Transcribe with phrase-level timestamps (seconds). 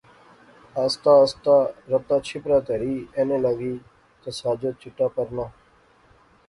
[0.81, 1.55] آہستہ آہستہ
[1.91, 3.73] رتا چھپرا تہری اینے لاغی
[4.21, 5.45] تہ ساجد چٹا پرنا